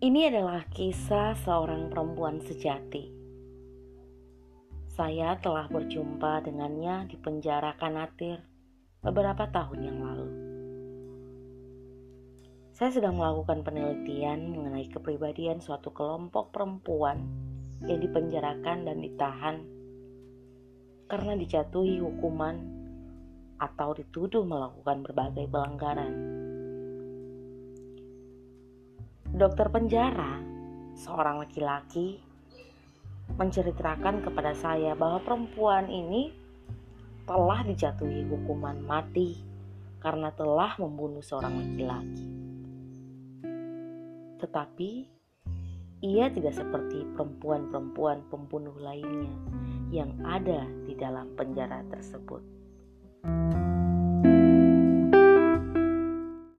[0.00, 3.12] Ini adalah kisah seorang perempuan sejati.
[4.88, 8.40] Saya telah berjumpa dengannya di penjara Kanatir
[9.04, 10.28] beberapa tahun yang lalu.
[12.72, 17.20] Saya sedang melakukan penelitian mengenai kepribadian suatu kelompok perempuan
[17.84, 19.56] yang dipenjarakan dan ditahan
[21.12, 22.56] karena dijatuhi hukuman
[23.60, 26.29] atau dituduh melakukan berbagai pelanggaran.
[29.40, 30.36] Dokter penjara,
[31.00, 32.20] seorang laki-laki,
[33.40, 36.28] menceritakan kepada saya bahwa perempuan ini
[37.24, 39.40] telah dijatuhi hukuman mati
[40.04, 42.28] karena telah membunuh seorang laki-laki.
[44.44, 44.90] Tetapi
[46.04, 49.32] ia tidak seperti perempuan-perempuan pembunuh lainnya
[49.88, 52.44] yang ada di dalam penjara tersebut.